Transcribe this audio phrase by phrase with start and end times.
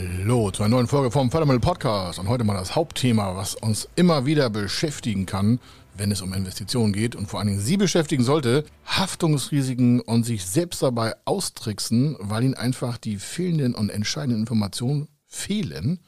[0.00, 3.86] Hallo zu einer neuen Folge vom Fördermittel Podcast und heute mal das Hauptthema, was uns
[3.96, 5.60] immer wieder beschäftigen kann,
[5.94, 10.46] wenn es um Investitionen geht und vor allen Dingen Sie beschäftigen sollte, Haftungsrisiken und sich
[10.46, 16.00] selbst dabei austricksen, weil Ihnen einfach die fehlenden und entscheidenden Informationen fehlen,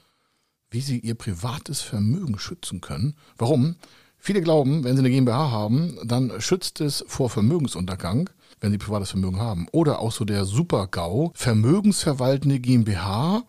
[0.70, 3.14] wie Sie Ihr privates Vermögen schützen können.
[3.36, 3.76] Warum?
[4.16, 8.30] Viele glauben, wenn Sie eine GmbH haben, dann schützt es vor Vermögensuntergang
[8.62, 9.66] wenn sie privates Vermögen haben.
[9.72, 13.42] Oder auch so der Super-GAU, vermögensverwaltende GmbH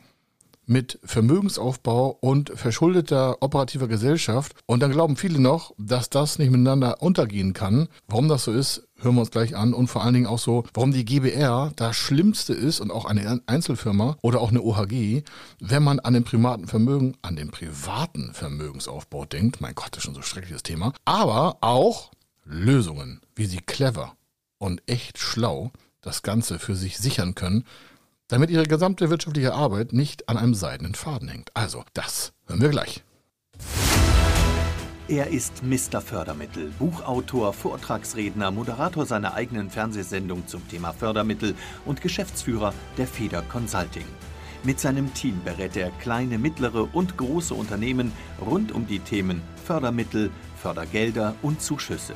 [0.66, 4.56] mit Vermögensaufbau und verschuldeter operativer Gesellschaft.
[4.66, 7.88] Und dann glauben viele noch, dass das nicht miteinander untergehen kann.
[8.08, 9.74] Warum das so ist, hören wir uns gleich an.
[9.74, 13.42] Und vor allen Dingen auch so, warum die GBR das Schlimmste ist und auch eine
[13.46, 15.24] Einzelfirma oder auch eine OHG,
[15.60, 19.62] wenn man an den privaten Vermögen, an den privaten Vermögensaufbau denkt.
[19.62, 20.94] Mein Gott, das ist schon so ein schreckliches Thema.
[21.06, 22.12] Aber auch
[22.46, 24.16] Lösungen, wie sie clever
[24.58, 27.66] und echt schlau das Ganze für sich sichern können,
[28.34, 31.56] damit ihre gesamte wirtschaftliche Arbeit nicht an einem seidenen Faden hängt.
[31.56, 33.04] Also, das hören wir gleich.
[35.08, 36.02] Er ist Mr.
[36.02, 41.54] Fördermittel, Buchautor, Vortragsredner, Moderator seiner eigenen Fernsehsendung zum Thema Fördermittel
[41.86, 44.08] und Geschäftsführer der Feder Consulting.
[44.64, 48.12] Mit seinem Team berät er kleine, mittlere und große Unternehmen
[48.44, 52.16] rund um die Themen Fördermittel, Fördergelder und Zuschüsse.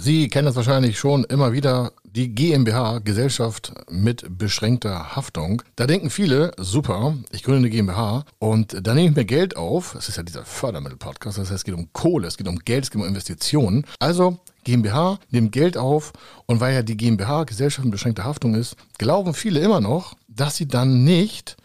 [0.00, 5.60] Sie kennen das wahrscheinlich schon immer wieder, die GmbH, Gesellschaft mit beschränkter Haftung.
[5.74, 9.96] Da denken viele, super, ich gründe eine GmbH und da nehme ich mir Geld auf.
[9.96, 12.84] Es ist ja dieser Fördermittel-Podcast, das heißt, es geht um Kohle, es geht um Geld,
[12.84, 13.84] es geht um Investitionen.
[13.98, 16.12] Also GmbH nimmt Geld auf
[16.46, 20.54] und weil ja die GmbH Gesellschaft mit beschränkter Haftung ist, glauben viele immer noch, dass
[20.54, 21.56] sie dann nicht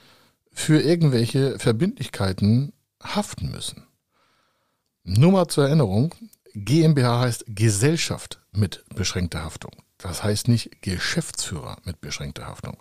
[0.52, 3.84] für irgendwelche Verbindlichkeiten haften müssen.
[5.04, 6.16] Nur mal zur Erinnerung,
[6.56, 9.72] GmbH heißt Gesellschaft mit beschränkter Haftung.
[9.98, 12.78] Das heißt nicht Geschäftsführer mit beschränkter Haftung.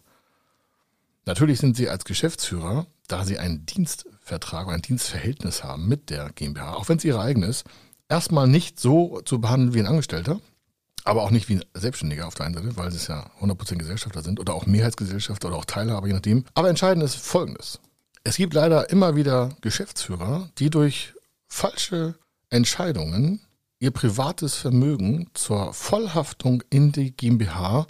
[1.24, 6.30] Natürlich sind Sie als Geschäftsführer, da Sie einen Dienstvertrag oder ein Dienstverhältnis haben mit der
[6.30, 7.64] GmbH, auch wenn es Ihre eigene ist,
[8.08, 10.40] erstmal nicht so zu behandeln wie ein Angestellter,
[11.04, 13.76] aber auch nicht wie ein Selbstständiger auf der einen Seite, weil Sie es ja 100%
[13.76, 16.44] Gesellschafter sind oder auch Mehrheitsgesellschafter oder auch Teilhaber, je nachdem.
[16.54, 17.80] Aber entscheidend ist Folgendes.
[18.24, 21.14] Es gibt leider immer wieder Geschäftsführer, die durch
[21.48, 22.16] falsche
[22.50, 23.40] Entscheidungen
[23.82, 27.88] ihr privates Vermögen zur Vollhaftung in die GmbH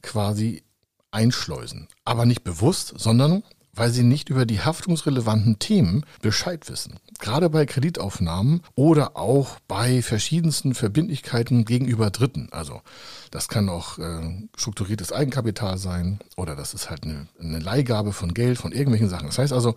[0.00, 0.62] quasi
[1.10, 1.86] einschleusen.
[2.06, 3.42] Aber nicht bewusst, sondern
[3.74, 6.98] weil sie nicht über die haftungsrelevanten Themen Bescheid wissen.
[7.18, 12.48] Gerade bei Kreditaufnahmen oder auch bei verschiedensten Verbindlichkeiten gegenüber Dritten.
[12.50, 12.80] Also
[13.30, 18.32] das kann auch äh, strukturiertes Eigenkapital sein oder das ist halt eine, eine Leihgabe von
[18.32, 19.26] Geld, von irgendwelchen Sachen.
[19.26, 19.74] Das heißt also,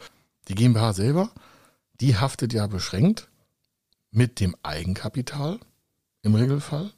[0.47, 1.29] die GmbH selber,
[1.99, 3.27] die haftet ja beschränkt
[4.11, 5.59] mit dem Eigenkapital
[6.21, 6.91] im Regelfall.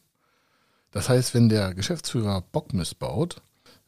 [0.91, 3.41] Das heißt, wenn der Geschäftsführer Bock missbaut,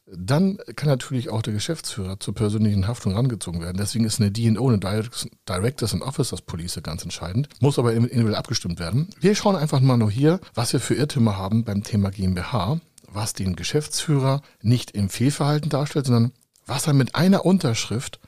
[0.06, 3.78] dann kann natürlich auch der Geschäftsführer zur persönlichen Haftung rangezogen werden.
[3.78, 8.78] Deswegen ist eine DNO, eine Directors and Officers Police ganz entscheidend, muss aber individuell abgestimmt
[8.78, 9.08] werden.
[9.20, 13.32] Wir schauen einfach mal nur hier, was wir für Irrtümer haben beim Thema GmbH, was
[13.32, 16.32] den Geschäftsführer nicht im Fehlverhalten darstellt, sondern
[16.66, 18.20] was er mit einer Unterschrift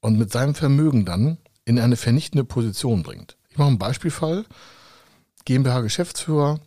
[0.00, 3.36] und mit seinem Vermögen dann in eine vernichtende Position bringt.
[3.54, 4.46] Ich mache einen Beispielfall.
[5.44, 6.58] GmbH-Geschäftsführer,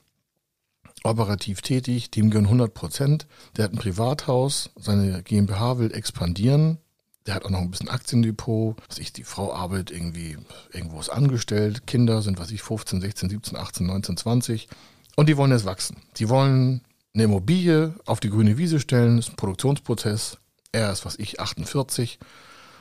[1.04, 3.28] operativ tätig, dem gehören 100 Prozent.
[3.58, 6.78] Der hat ein Privathaus, seine GmbH will expandieren.
[7.26, 8.78] Der hat auch noch ein bisschen Aktiendepot.
[8.88, 10.38] Was ich, die Frau arbeitet irgendwie,
[10.72, 11.88] irgendwo ist angestellt.
[11.88, 14.70] Kinder sind, was ich, 15, 16, 17, 18, 19, 20.
[15.18, 15.98] Und die wollen jetzt wachsen.
[16.16, 16.80] Die wollen
[17.14, 19.18] eine Immobilie auf die grüne Wiese stellen.
[19.18, 20.38] Das ist ein Produktionsprozess.
[20.72, 22.18] Er ist, was ich, 48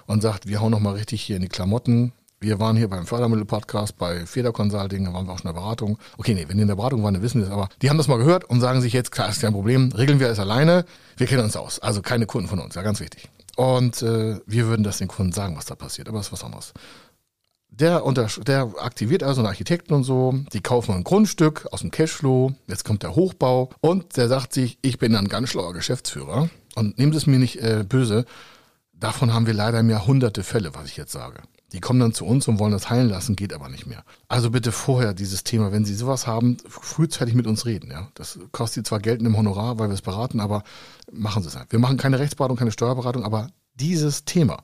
[0.07, 2.13] und sagt, wir hauen noch mal richtig hier in die Klamotten.
[2.39, 5.61] Wir waren hier beim Fördermittel-Podcast bei Feder Consulting, da waren wir auch schon in der
[5.61, 5.99] Beratung.
[6.19, 7.97] Okay, nee, wenn die in der Beratung waren, dann wissen wir das, aber die haben
[7.97, 10.85] das mal gehört und sagen sich jetzt, klar, ist kein Problem, regeln wir es alleine,
[11.17, 11.79] wir kennen uns aus.
[11.79, 13.31] Also keine Kunden von uns, ja, ganz wichtig.
[13.57, 16.45] Und äh, wir würden das den Kunden sagen, was da passiert, aber das ist was
[16.45, 16.75] anderes.
[17.71, 21.91] Der, unter, der aktiviert also einen Architekten und so, die kaufen ein Grundstück aus dem
[21.91, 26.51] Cashflow, jetzt kommt der Hochbau und der sagt sich, ich bin ein ganz schlauer Geschäftsführer
[26.75, 28.27] und nehmt es mir nicht äh, böse,
[28.93, 31.41] davon haben wir leider im Jahr hunderte Fälle, was ich jetzt sage.
[31.77, 34.03] Die kommen dann zu uns und wollen das heilen lassen, geht aber nicht mehr.
[34.29, 37.91] Also bitte vorher dieses Thema, wenn Sie sowas haben, frühzeitig mit uns reden.
[37.91, 40.63] Ja, das kostet zwar Geld im Honorar, weil wir es beraten, aber
[41.13, 41.71] machen Sie es halt.
[41.73, 44.63] Wir machen keine Rechtsberatung, keine Steuerberatung, aber dieses Thema,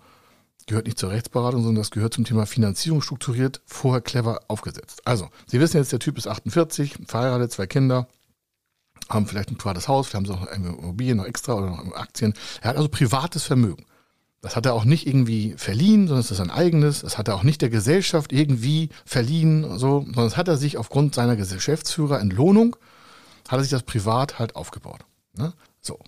[0.67, 5.03] gehört nicht zur Rechtsberatung, sondern das gehört zum Thema Finanzierung strukturiert, vorher clever aufgesetzt.
[5.05, 8.09] Also, Sie wissen jetzt, der Typ ist 48, verheiratet, zwei Kinder,
[9.11, 12.33] haben vielleicht ein privates Haus, vielleicht haben sie noch Immobilien noch extra oder noch Aktien.
[12.63, 13.85] Er hat also privates Vermögen.
[14.43, 17.03] Das hat er auch nicht irgendwie verliehen, sondern es ist sein eigenes.
[17.03, 20.77] Das hat er auch nicht der Gesellschaft irgendwie verliehen, so, sondern das hat er sich
[20.77, 22.77] aufgrund seiner Geschäftsführerentlohnung,
[23.49, 25.05] hat er sich das privat halt aufgebaut.
[25.37, 25.53] Ne?
[25.81, 25.99] So.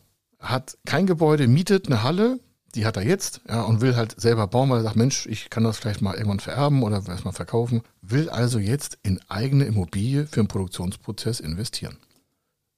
[0.40, 2.40] Hat kein Gebäude, mietet eine Halle,
[2.74, 5.48] die hat er jetzt, ja, und will halt selber bauen, weil er sagt, Mensch, ich
[5.48, 7.82] kann das vielleicht mal irgendwann vererben oder erstmal verkaufen.
[8.02, 11.96] Will also jetzt in eigene Immobilie für einen Produktionsprozess investieren.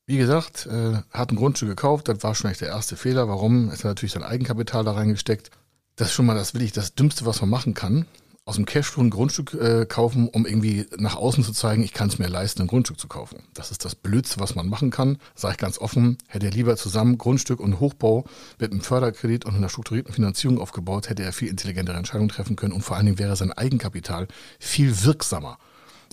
[0.08, 3.28] Wie gesagt, äh, hat ein Grundstück gekauft, das war schon echt der erste Fehler.
[3.28, 3.70] Warum?
[3.70, 5.50] Es hat natürlich sein Eigenkapital da reingesteckt.
[5.96, 8.06] Das ist schon mal das will ich das Dümmste, was man machen kann.
[8.44, 12.08] Aus dem Cashflow ein Grundstück äh, kaufen, um irgendwie nach außen zu zeigen, ich kann
[12.08, 13.42] es mir leisten, ein Grundstück zu kaufen.
[13.54, 15.18] Das ist das Blödste, was man machen kann.
[15.34, 18.26] Sage ich ganz offen, hätte er lieber zusammen Grundstück und Hochbau
[18.60, 22.72] mit einem Förderkredit und einer strukturierten Finanzierung aufgebaut, hätte er viel intelligentere Entscheidungen treffen können
[22.72, 24.28] und vor allen Dingen wäre sein Eigenkapital
[24.60, 25.58] viel wirksamer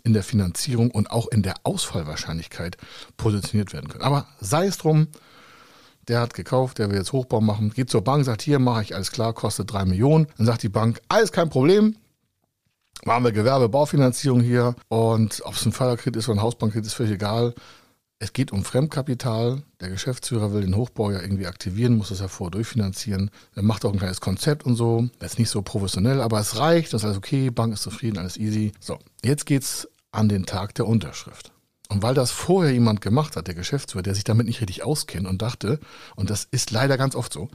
[0.03, 2.77] in der Finanzierung und auch in der Ausfallwahrscheinlichkeit
[3.17, 4.03] positioniert werden können.
[4.03, 5.07] Aber sei es drum,
[6.09, 8.95] der hat gekauft, der will jetzt Hochbau machen, geht zur Bank, sagt, hier mache ich
[8.95, 10.27] alles klar, kostet drei Millionen.
[10.38, 11.95] Dann sagt die Bank, alles kein Problem,
[13.05, 17.13] machen wir Gewerbebaufinanzierung hier und ob es ein Förderkredit ist oder ein Hausbankkredit ist völlig
[17.13, 17.53] egal.
[18.19, 19.63] Es geht um Fremdkapital.
[19.81, 23.29] Der Geschäftsführer will den Hochbau ja irgendwie aktivieren, muss das ja vorher durchfinanzieren.
[23.53, 25.09] Er macht auch ein kleines Konzept und so.
[25.19, 26.94] Das ist nicht so professionell, aber es reicht.
[26.94, 27.50] Das ist alles okay.
[27.50, 28.71] Bank ist zufrieden, alles easy.
[28.79, 31.51] So, jetzt geht's an den Tag der Unterschrift.
[31.89, 35.27] Und weil das vorher jemand gemacht hat, der Geschäftsführer, der sich damit nicht richtig auskennt
[35.27, 35.80] und dachte,
[36.15, 37.50] und das ist leider ganz oft so,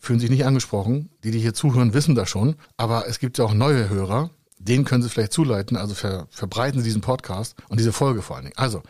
[0.00, 1.08] fühlen sich nicht angesprochen.
[1.22, 2.56] Die, die hier zuhören, wissen das schon.
[2.76, 4.30] Aber es gibt ja auch neue Hörer.
[4.58, 5.76] Denen können Sie vielleicht zuleiten.
[5.76, 8.58] Also ver, verbreiten Sie diesen Podcast und diese Folge vor allen Dingen.
[8.58, 8.82] Also,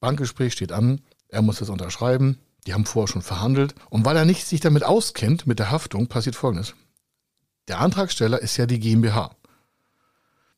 [0.00, 1.00] Bankgespräch steht an.
[1.28, 2.38] Er muss das unterschreiben.
[2.66, 3.74] Die haben vorher schon verhandelt.
[3.90, 6.74] Und weil er nicht sich damit auskennt, mit der Haftung, passiert Folgendes.
[7.68, 9.36] Der Antragsteller ist ja die GmbH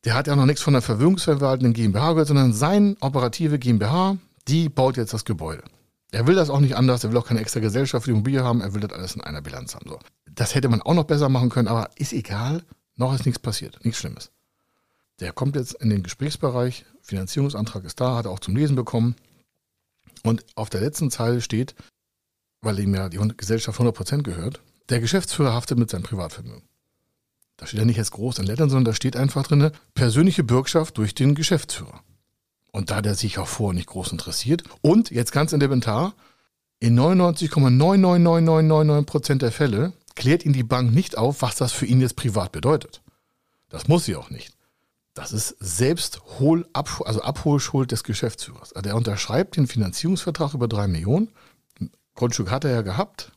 [0.05, 4.17] der hat ja noch nichts von der verwirrungsverwaltenden GmbH gehört, sondern seine operative GmbH,
[4.47, 5.63] die baut jetzt das Gebäude.
[6.11, 8.43] Er will das auch nicht anders, er will auch keine extra Gesellschaft für die Immobilie
[8.43, 9.89] haben, er will das alles in einer Bilanz haben.
[9.89, 9.99] So.
[10.33, 12.63] Das hätte man auch noch besser machen können, aber ist egal,
[12.95, 14.31] noch ist nichts passiert, nichts Schlimmes.
[15.19, 19.15] Der kommt jetzt in den Gesprächsbereich, Finanzierungsantrag ist da, hat er auch zum Lesen bekommen.
[20.23, 21.75] Und auf der letzten Zeile steht,
[22.61, 26.63] weil ihm ja die Gesellschaft 100% gehört, der Geschäftsführer haftet mit seinem Privatvermögen.
[27.57, 30.97] Da steht ja nicht jetzt groß in Lettern, sondern da steht einfach drin, persönliche Bürgschaft
[30.97, 32.01] durch den Geschäftsführer.
[32.71, 36.13] Und da der sich auch vorher nicht groß interessiert und jetzt ganz elementar,
[36.79, 42.01] in 99,99999 Prozent der Fälle klärt ihn die Bank nicht auf, was das für ihn
[42.01, 43.01] jetzt privat bedeutet.
[43.69, 44.55] Das muss sie auch nicht.
[45.15, 48.73] Das ist selbst Hol also Abholschuld des Geschäftsführers.
[48.73, 51.29] Also er unterschreibt den Finanzierungsvertrag über drei Millionen.
[52.13, 53.31] Grundstück hat er ja gehabt,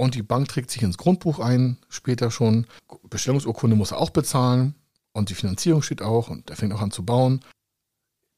[0.00, 2.66] und die Bank trägt sich ins Grundbuch ein, später schon.
[3.10, 4.74] Bestellungsurkunde muss er auch bezahlen.
[5.12, 7.40] Und die Finanzierung steht auch und er fängt auch an zu bauen.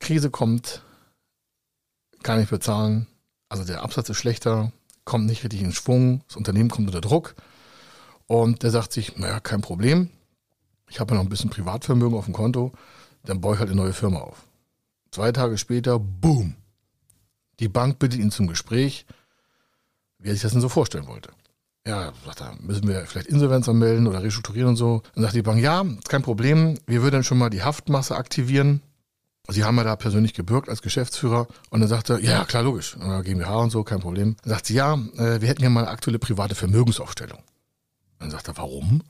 [0.00, 0.82] Krise kommt,
[2.24, 3.06] kann nicht bezahlen.
[3.48, 4.72] Also der Absatz ist schlechter,
[5.04, 6.24] kommt nicht richtig in Schwung.
[6.26, 7.36] Das Unternehmen kommt unter Druck.
[8.26, 10.10] Und der sagt sich, naja, kein Problem.
[10.90, 12.72] Ich habe ja noch ein bisschen Privatvermögen auf dem Konto.
[13.22, 14.48] Dann baue ich halt eine neue Firma auf.
[15.12, 16.56] Zwei Tage später, boom.
[17.60, 19.06] Die Bank bittet ihn zum Gespräch,
[20.18, 21.30] wie er sich das denn so vorstellen wollte.
[21.86, 25.02] Ja, sagt er, müssen wir vielleicht Insolvenz anmelden oder restrukturieren und so.
[25.14, 26.78] Dann sagt die Bank, ja, kein Problem.
[26.86, 28.82] Wir würden schon mal die Haftmasse aktivieren.
[29.48, 31.48] Sie haben ja da persönlich gebürgt als Geschäftsführer.
[31.70, 32.96] Und dann sagt er, ja, klar, logisch.
[33.24, 34.36] GmbH und so, kein Problem.
[34.42, 37.42] Dann sagt sie, ja, äh, wir hätten ja mal eine aktuelle private Vermögensaufstellung.
[38.20, 39.02] Dann sagt er, warum?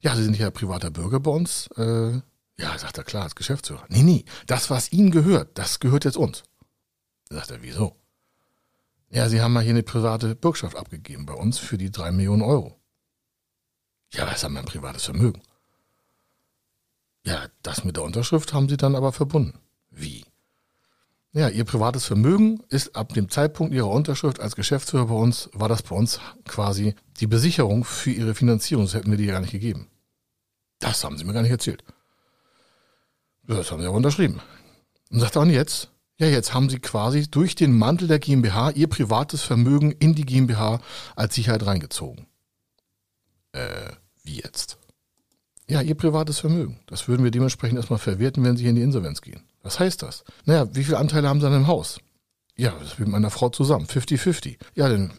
[0.00, 1.68] Ja, Sie sind ja privater Bürger bei uns.
[1.78, 2.20] Äh,
[2.58, 3.84] ja, sagt er, klar, als Geschäftsführer.
[3.88, 6.44] Nee, nee, das, was Ihnen gehört, das gehört jetzt uns.
[7.30, 7.96] Dann sagt er, wieso?
[9.10, 12.42] Ja, Sie haben mal hier eine private Bürgschaft abgegeben bei uns für die drei Millionen
[12.42, 12.78] Euro.
[14.12, 15.42] Ja, das ist mein privates Vermögen.
[17.24, 19.58] Ja, das mit der Unterschrift haben Sie dann aber verbunden.
[19.90, 20.24] Wie?
[21.32, 25.68] Ja, Ihr privates Vermögen ist ab dem Zeitpunkt Ihrer Unterschrift als Geschäftsführer bei uns, war
[25.68, 28.84] das bei uns quasi die Besicherung für Ihre Finanzierung.
[28.84, 29.88] Das hätten wir dir gar nicht gegeben.
[30.78, 31.84] Das haben Sie mir gar nicht erzählt.
[33.42, 34.40] Das haben Sie aber unterschrieben.
[35.10, 35.90] Und sagt und jetzt?
[36.18, 40.24] Ja, jetzt haben Sie quasi durch den Mantel der GmbH Ihr privates Vermögen in die
[40.24, 40.80] GmbH
[41.14, 42.26] als Sicherheit reingezogen.
[43.52, 43.90] Äh,
[44.22, 44.78] wie jetzt?
[45.68, 46.80] Ja, Ihr privates Vermögen.
[46.86, 49.42] Das würden wir dementsprechend erstmal verwerten, wenn Sie in die Insolvenz gehen.
[49.62, 50.24] Was heißt das?
[50.44, 52.00] Naja, wie viele Anteile haben Sie an dem Haus?
[52.56, 53.86] Ja, das ist mit meiner Frau zusammen.
[53.86, 54.56] 50-50.
[54.74, 55.12] Ja, dann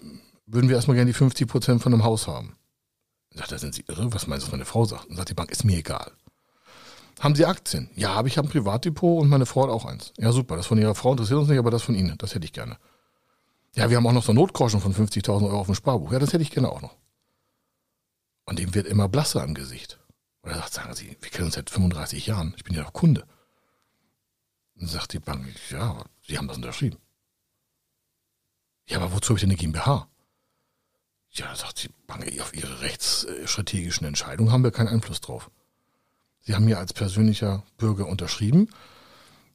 [0.47, 2.55] würden wir erstmal gerne die 50 Prozent von dem Haus haben.
[3.35, 4.11] Sagt er, sind Sie irre?
[4.13, 5.05] Was meinst du, was meine Frau sagt?
[5.05, 6.11] Und sagt die Bank, ist mir egal.
[7.19, 7.89] Haben Sie Aktien?
[7.95, 10.13] Ja, habe ich habe ein Privatdepot und meine Frau hat auch eins.
[10.17, 10.55] Ja, super.
[10.55, 12.77] Das von Ihrer Frau interessiert uns nicht, aber das von Ihnen, das hätte ich gerne.
[13.75, 16.11] Ja, wir haben auch noch so ein Notgroschen von 50.000 Euro auf dem Sparbuch.
[16.11, 16.95] Ja, das hätte ich gerne auch noch.
[18.45, 19.99] Und dem wird immer blasser im Gesicht.
[20.41, 22.93] Und er sagt, sagen Sie, wir kennen uns seit 35 Jahren, ich bin ja doch
[22.93, 23.25] Kunde.
[24.79, 26.97] Und sagt die Bank, ja, Sie haben das unterschrieben.
[28.87, 30.07] Ja, aber wozu habe ich denn eine GmbH?
[31.31, 35.51] Ja, sagt die Bank, auf Ihre rechtsstrategischen Entscheidungen haben wir keinen Einfluss drauf.
[36.47, 38.69] Sie haben hier als persönlicher Bürger unterschrieben.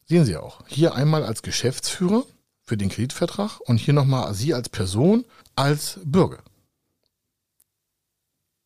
[0.05, 0.61] Sehen Sie auch.
[0.67, 2.27] Hier einmal als Geschäftsführer
[2.61, 5.25] für den Kreditvertrag und hier nochmal Sie als Person
[5.57, 6.43] als Bürger.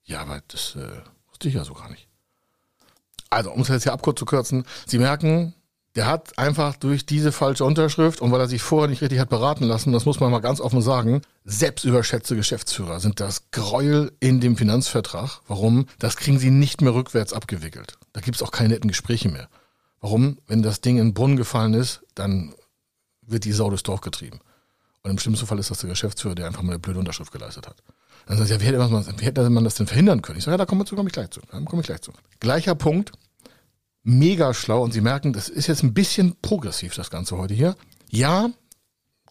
[0.02, 2.08] Ja, aber das äh, wusste ich ja so gar nicht.
[3.30, 5.54] Also, um es jetzt hier abzukürzen, Sie merken,
[5.96, 9.30] der hat einfach durch diese falsche Unterschrift und weil er sich vorher nicht richtig hat
[9.30, 14.40] beraten lassen, das muss man mal ganz offen sagen, selbstüberschätzte Geschäftsführer sind das Gräuel in
[14.40, 15.40] dem Finanzvertrag.
[15.48, 15.86] Warum?
[15.98, 17.98] Das kriegen sie nicht mehr rückwärts abgewickelt.
[18.12, 19.48] Da gibt es auch keine netten Gespräche mehr.
[20.00, 20.38] Warum?
[20.46, 22.54] Wenn das Ding in den Brunnen gefallen ist, dann
[23.22, 24.40] wird die Sau durchs Dorf getrieben.
[25.02, 27.66] Und im schlimmsten Fall ist das der Geschäftsführer, der einfach mal eine blöde Unterschrift geleistet
[27.66, 27.82] hat.
[28.26, 28.78] Dann sagt er, ja, wie hätte,
[29.48, 30.38] man, das denn verhindern können?
[30.38, 31.40] Ich sage, ja, da komme komm ich gleich zu.
[31.50, 32.12] Da komme ich gleich zu.
[32.40, 33.12] Gleicher Punkt,
[34.06, 37.76] mega schlau und Sie merken, das ist jetzt ein bisschen progressiv, das Ganze heute hier.
[38.08, 38.48] Ja,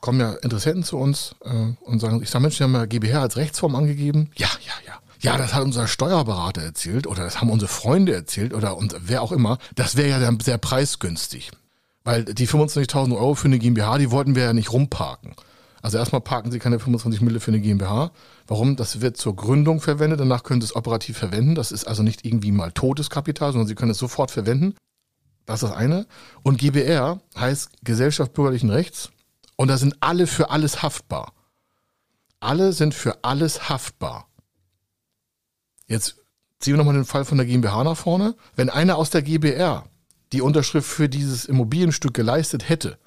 [0.01, 3.21] kommen ja Interessenten zu uns äh, und sagen, ich sage, Mensch, Sie haben ja GBR
[3.21, 4.29] als Rechtsform angegeben.
[4.35, 4.93] Ja, ja, ja.
[5.21, 9.23] Ja, das hat unser Steuerberater erzählt oder das haben unsere Freunde erzählt oder und wer
[9.23, 9.57] auch immer.
[9.73, 11.51] Das wäre ja dann sehr preisgünstig.
[12.03, 15.33] Weil die 25.000 Euro für eine GmbH, die wollten wir ja nicht rumparken.
[15.81, 18.11] Also erstmal parken Sie keine 25 Mille für eine GmbH.
[18.47, 18.75] Warum?
[18.75, 21.55] Das wird zur Gründung verwendet, danach können Sie es operativ verwenden.
[21.55, 24.75] Das ist also nicht irgendwie mal totes Kapital, sondern Sie können es sofort verwenden.
[25.45, 26.07] Das ist das eine.
[26.43, 29.11] Und GBR heißt Gesellschaft bürgerlichen Rechts.
[29.55, 31.33] Und da sind alle für alles haftbar.
[32.39, 34.27] Alle sind für alles haftbar.
[35.87, 36.17] Jetzt
[36.59, 38.35] ziehen wir nochmal den Fall von der GmbH nach vorne.
[38.55, 39.85] Wenn einer aus der GBR
[40.33, 42.97] die Unterschrift für dieses Immobilienstück geleistet hätte,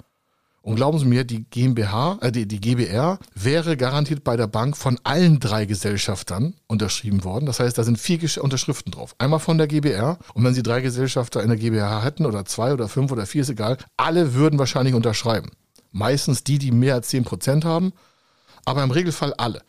[0.61, 4.75] und glauben Sie mir, die GmbH, äh, die, die GBR wäre garantiert bei der Bank
[4.75, 7.45] von allen drei Gesellschaftern unterschrieben worden.
[7.45, 9.15] Das heißt, da sind vier Unterschriften drauf.
[9.17, 10.19] Einmal von der GBR.
[10.33, 13.41] Und wenn Sie drei Gesellschafter in der GBR hätten oder zwei oder fünf oder vier,
[13.41, 15.49] ist egal, alle würden wahrscheinlich unterschreiben.
[15.91, 17.93] Meistens die, die mehr als zehn Prozent haben,
[18.65, 19.61] aber im Regelfall alle.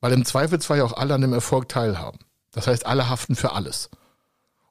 [0.00, 2.18] Weil im Zweifelsfall ja auch alle an dem Erfolg teilhaben.
[2.50, 3.90] Das heißt, alle haften für alles.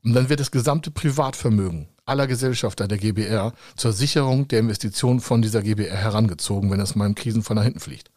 [0.04, 5.42] Und dann wird das gesamte Privatvermögen aller Gesellschafter der GBR zur Sicherung der Investitionen von
[5.42, 8.12] dieser GBR herangezogen, wenn es mal im Krisenfall nach hinten fliegt.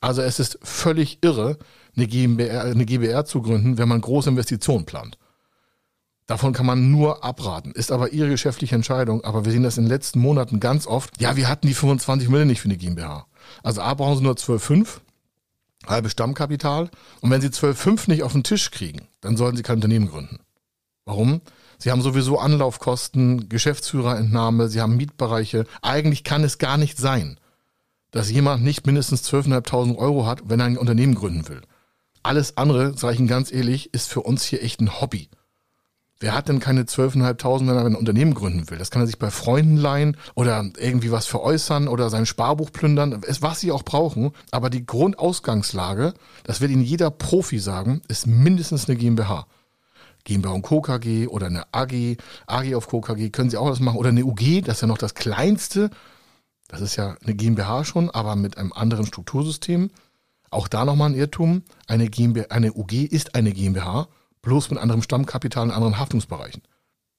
[0.00, 1.58] Also es ist völlig irre,
[1.96, 5.18] eine GBR, eine GBR zu gründen, wenn man große Investitionen plant.
[6.26, 7.72] Davon kann man nur abraten.
[7.72, 9.24] Ist aber ihre geschäftliche Entscheidung.
[9.24, 11.20] Aber wir sehen das in den letzten Monaten ganz oft.
[11.20, 13.26] Ja, wir hatten die 25 Millionen nicht für eine GmbH.
[13.64, 15.00] Also A brauchen sie nur 12,5,
[15.88, 16.88] halbe Stammkapital.
[17.20, 20.38] Und wenn sie 12,5 nicht auf den Tisch kriegen, dann sollten sie kein Unternehmen gründen.
[21.04, 21.40] Warum?
[21.82, 25.64] Sie haben sowieso Anlaufkosten, Geschäftsführerentnahme, Sie haben Mietbereiche.
[25.80, 27.40] Eigentlich kann es gar nicht sein,
[28.10, 31.62] dass jemand nicht mindestens 12.500 Euro hat, wenn er ein Unternehmen gründen will.
[32.22, 35.30] Alles andere, sage ich Ihnen ganz ehrlich, ist für uns hier echt ein Hobby.
[36.22, 38.76] Wer hat denn keine 12.500, wenn er ein Unternehmen gründen will?
[38.76, 43.22] Das kann er sich bei Freunden leihen oder irgendwie was veräußern oder sein Sparbuch plündern,
[43.40, 44.32] was sie auch brauchen.
[44.50, 46.12] Aber die Grundausgangslage,
[46.44, 49.46] das wird Ihnen jeder Profi sagen, ist mindestens eine GmbH.
[50.24, 50.80] GmbH und Co.
[50.80, 53.00] KG oder eine AG, AG auf Co.
[53.00, 53.98] KG, können Sie auch das machen.
[53.98, 55.90] Oder eine UG, das ist ja noch das kleinste.
[56.68, 59.90] Das ist ja eine GmbH schon, aber mit einem anderen Struktursystem.
[60.50, 61.62] Auch da nochmal ein Irrtum.
[61.86, 64.08] Eine, GmbH, eine UG ist eine GmbH,
[64.42, 66.62] bloß mit anderem Stammkapital und anderen Haftungsbereichen.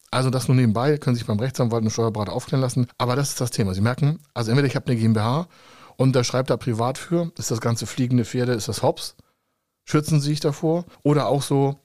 [0.10, 2.88] Also das nur nebenbei, können Sie sich beim Rechtsanwalt und Steuerberater aufklären lassen.
[2.98, 3.74] Aber das ist das Thema.
[3.74, 5.48] Sie merken, also entweder ich habe eine GmbH
[5.96, 9.16] und da schreibt da privat für, ist das ganze fliegende Pferde, ist das Hops,
[9.86, 10.86] schützen Sie sich davor.
[11.04, 11.81] Oder auch so,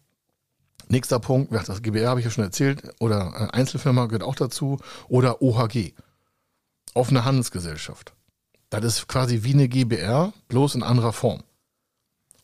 [0.89, 4.79] Nächster Punkt, das GBR habe ich ja schon erzählt, oder äh, Einzelfirma gehört auch dazu,
[5.09, 5.95] oder OHG,
[6.95, 8.15] offene Handelsgesellschaft.
[8.71, 11.43] Das ist quasi wie eine GBR, bloß in anderer Form.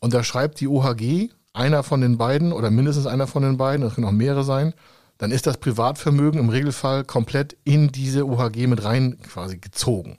[0.00, 3.82] Und da schreibt die OHG, einer von den beiden oder mindestens einer von den beiden,
[3.82, 4.74] das können auch mehrere sein,
[5.18, 10.16] dann ist das Privatvermögen im Regelfall komplett in diese OHG mit rein quasi gezogen.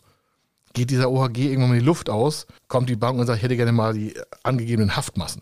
[0.74, 3.58] Geht dieser OHG irgendwann mal die Luft aus, kommt die Bank und sagt, ich hätte
[3.58, 5.42] gerne mal die angegebenen Haftmassen.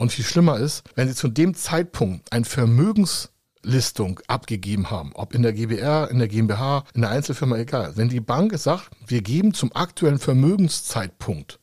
[0.00, 5.42] Und viel schlimmer ist, wenn Sie zu dem Zeitpunkt ein Vermögenslistung abgegeben haben, ob in
[5.42, 7.98] der GBR, in der GmbH, in der Einzelfirma, egal.
[7.98, 11.60] Wenn die Bank sagt, wir geben zum aktuellen Vermögenszeitpunkt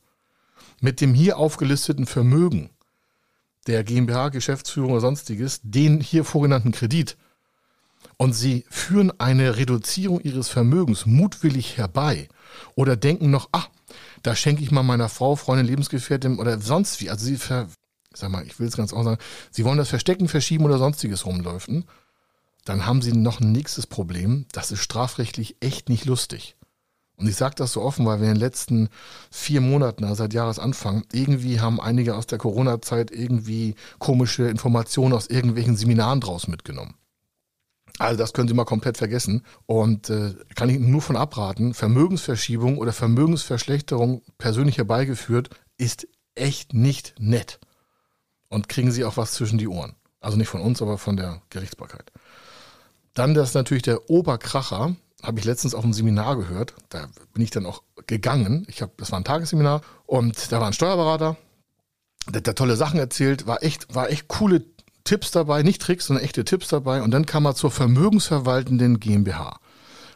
[0.81, 2.69] mit dem hier aufgelisteten Vermögen
[3.65, 7.17] der GmbH, Geschäftsführung oder sonstiges, den hier vorgenannten Kredit
[8.17, 12.29] und Sie führen eine Reduzierung Ihres Vermögens mutwillig herbei
[12.75, 13.69] oder denken noch, ach,
[14.21, 17.09] da schenke ich mal meiner Frau, Freundin, Lebensgefährtin oder sonst wie.
[17.09, 17.67] Also Sie ver
[18.17, 19.21] sag mal, ich will es ganz auch sagen,
[19.51, 21.85] Sie wollen das Verstecken, Verschieben oder sonstiges rumläufen,
[22.65, 24.45] dann haben Sie noch ein nächstes Problem.
[24.51, 26.57] Das ist strafrechtlich echt nicht lustig.
[27.17, 28.89] Und ich sage das so offen, weil wir in den letzten
[29.31, 35.27] vier Monaten, also seit Jahresanfang, irgendwie haben einige aus der Corona-Zeit irgendwie komische Informationen aus
[35.27, 36.93] irgendwelchen Seminaren draus mitgenommen.
[37.97, 39.43] Also das können Sie mal komplett vergessen.
[39.65, 47.15] Und äh, kann ich nur von abraten, Vermögensverschiebung oder Vermögensverschlechterung persönlich herbeigeführt, ist echt nicht
[47.17, 47.59] nett.
[48.49, 49.95] Und kriegen Sie auch was zwischen die Ohren.
[50.19, 52.11] Also nicht von uns, aber von der Gerichtsbarkeit.
[53.13, 56.75] Dann das natürlich der Oberkracher, habe ich letztens auf einem Seminar gehört.
[56.89, 58.65] Da bin ich dann auch gegangen.
[58.69, 61.37] Ich habe, das war ein Tagesseminar und da war ein Steuerberater,
[62.27, 64.65] der hat da tolle Sachen erzählt, war echt, war echt coole
[65.03, 67.01] Tipps dabei, nicht Tricks, sondern echte Tipps dabei.
[67.01, 69.59] Und dann kam er zur vermögensverwaltenden GmbH.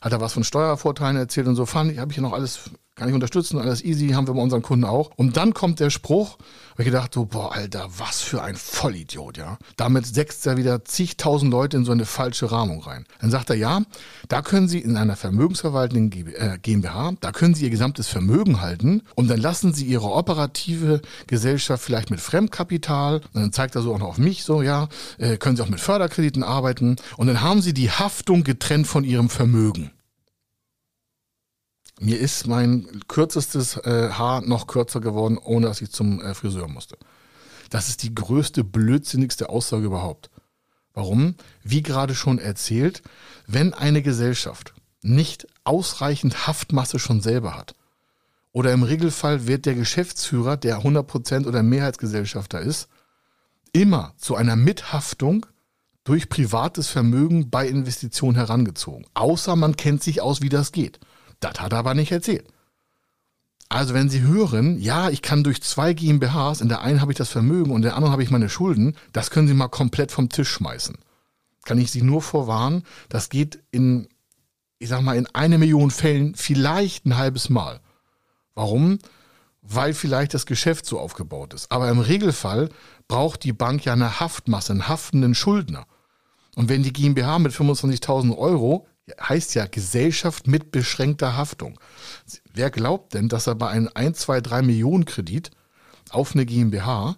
[0.02, 2.60] Hat er was von Steuervorteilen erzählt und so fand ich, habe ich noch alles
[3.01, 5.10] kann ich unterstützen, alles easy, haben wir bei unseren Kunden auch.
[5.15, 6.38] Und dann kommt der Spruch,
[6.75, 9.58] wo ich gedacht so, boah, Alter, was für ein Vollidiot, ja.
[9.75, 13.08] Damit setzt er wieder zigtausend Leute in so eine falsche Rahmung rein.
[13.20, 13.81] Dann sagt er, ja,
[14.27, 16.12] da können Sie in einer vermögensverwaltenden
[16.62, 21.01] GmbH, äh, da können Sie Ihr gesamtes Vermögen halten und dann lassen Sie Ihre operative
[21.25, 24.89] Gesellschaft vielleicht mit Fremdkapital, und dann zeigt er so auch noch auf mich so, ja,
[25.17, 29.03] äh, können Sie auch mit Förderkrediten arbeiten und dann haben Sie die Haftung getrennt von
[29.03, 29.89] Ihrem Vermögen.
[32.03, 36.67] Mir ist mein kürzestes äh, Haar noch kürzer geworden, ohne dass ich zum äh, Friseur
[36.67, 36.98] musste.
[37.70, 40.31] Das ist die größte, blödsinnigste Aussage überhaupt.
[40.96, 41.36] Warum?
[41.63, 43.03] Wie gerade schon erzählt,
[43.46, 47.75] wenn eine Gesellschaft nicht ausreichend Haftmasse schon selber hat,
[48.51, 52.89] oder im Regelfall wird der Geschäftsführer, der 100% oder Mehrheitsgesellschafter ist,
[53.74, 55.46] immer zu einer Mithaftung
[56.03, 59.05] durch privates Vermögen bei Investitionen herangezogen.
[59.13, 61.00] Außer man kennt sich aus, wie das geht.
[61.42, 62.48] Das hat er aber nicht erzählt.
[63.68, 67.18] Also wenn Sie hören, ja, ich kann durch zwei GmbHs, in der einen habe ich
[67.18, 70.12] das Vermögen und in der anderen habe ich meine Schulden, das können Sie mal komplett
[70.12, 70.98] vom Tisch schmeißen.
[71.64, 74.10] Kann ich Sie nur vorwarnen, das geht in,
[74.78, 77.80] ich sag mal, in eine Million Fällen vielleicht ein halbes Mal.
[78.56, 79.00] Warum?
[79.62, 81.72] Weil vielleicht das Geschäft so aufgebaut ist.
[81.72, 82.70] Aber im Regelfall
[83.08, 85.86] braucht die Bank ja eine Haftmasse, einen haftenden Schuldner.
[86.56, 88.86] Und wenn die GmbH mit 25.000 Euro
[89.20, 91.79] heißt ja Gesellschaft mit beschränkter Haftung.
[92.53, 95.51] Wer glaubt denn, dass er bei einem 1, 2, 3 Millionen Kredit
[96.09, 97.18] auf eine GmbH,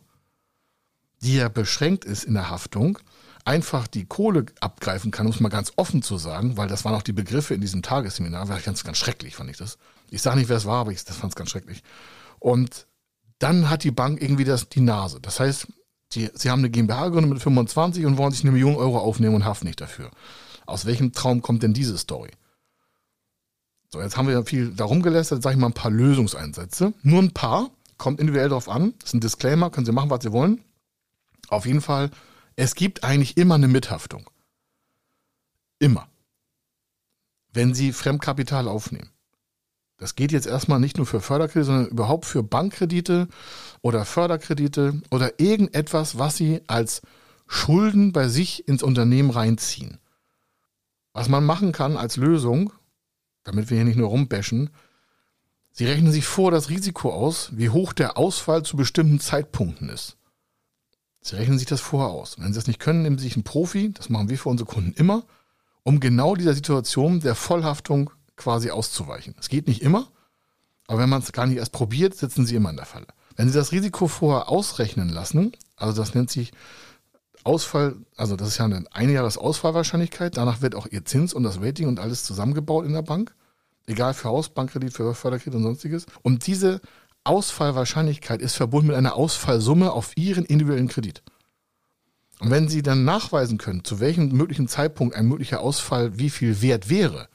[1.22, 3.00] die ja beschränkt ist in der Haftung,
[3.46, 6.96] einfach die Kohle abgreifen kann, um es mal ganz offen zu sagen, weil das waren
[6.96, 9.78] auch die Begriffe in diesem Tagesseminar, war ganz, ganz schrecklich, fand ich das.
[10.10, 11.84] Ich sage nicht, wer es war, aber ich das fand es ganz schrecklich.
[12.39, 12.88] Und
[13.39, 15.19] dann hat die Bank irgendwie das, die Nase.
[15.19, 15.67] Das heißt,
[16.15, 19.36] die, sie haben eine GmbH gegründet mit 25 und wollen sich eine Million Euro aufnehmen
[19.36, 20.12] und haften nicht dafür.
[20.65, 22.32] Aus welchem Traum kommt denn diese Story?
[23.91, 26.93] So, jetzt haben wir ja viel darum gelästert, sage ich mal ein paar Lösungseinsätze.
[27.04, 28.93] Nur ein paar, kommt individuell darauf an.
[28.99, 30.63] Das ist ein Disclaimer, können Sie machen, was Sie wollen.
[31.47, 32.12] Auf jeden Fall,
[32.56, 34.30] es gibt eigentlich immer eine Mithaftung.
[35.80, 36.08] Immer.
[37.54, 39.12] Wenn Sie Fremdkapital aufnehmen.
[40.04, 43.30] Das geht jetzt erstmal nicht nur für Förderkredite, sondern überhaupt für Bankkredite
[43.82, 47.04] oder Förderkredite oder irgendetwas, was Sie als
[47.48, 50.00] Schulden bei sich ins Unternehmen reinziehen.
[51.13, 52.74] Was man machen kann als Lösung,
[53.46, 54.72] damit wir hier nicht nur rumbashen,
[55.72, 60.18] Sie rechnen sich vor das Risiko aus, wie hoch der Ausfall zu bestimmten Zeitpunkten ist.
[61.22, 62.38] Sie rechnen sich das vorher aus.
[62.39, 64.70] wenn Sie das nicht können, nehmen Sie sich einen Profi, das machen wir für unsere
[64.70, 65.24] Kunden immer,
[65.84, 69.36] um genau dieser Situation der Vollhaftung quasi auszuweichen.
[69.39, 70.08] Es geht nicht immer,
[70.88, 73.08] aber wenn man es gar nicht erst probiert, sitzen Sie immer in der Falle.
[73.36, 76.52] Wenn Sie das Risiko vorher ausrechnen lassen, also das nennt sich
[77.43, 80.38] Ausfall, also das ist ja eine Einjahresausfallwahrscheinlichkeit.
[80.38, 83.36] Danach wird auch ihr Zins und das Rating und alles zusammengebaut in der Bank.
[83.86, 86.06] Egal für Haus, Bankkredit, für Förderkredit und sonstiges.
[86.22, 86.80] Und diese
[87.26, 91.22] Ausfallwahrscheinlichkeit ist verbunden mit einer Ausfallsumme auf Ihren individuellen Kredit.
[92.39, 96.62] Und wenn Sie dann nachweisen können, zu welchem möglichen Zeitpunkt ein möglicher Ausfall wie viel
[96.62, 97.28] wert wäre,